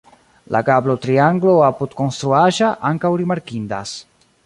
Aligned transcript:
La 0.55 0.61
gablotrianglo 0.69 1.53
apudkonstruaĵa 1.69 2.73
ankaŭ 2.93 3.15
rimarkindas. 3.25 3.99